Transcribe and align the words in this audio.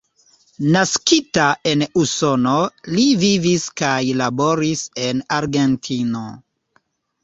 Naskita 0.75 1.43
en 1.73 1.83
Usono, 2.05 2.55
li 2.95 3.05
vivis 3.27 3.69
kaj 3.85 3.95
laboris 4.25 4.87
en 5.09 5.27
Argentino. 5.43 6.29